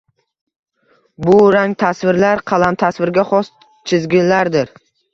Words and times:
Bu 1.25 1.35
rangtasvirlar 1.57 2.43
qalamtasvirga 2.55 3.29
xos 3.31 3.55
chizgilardir. 3.93 4.79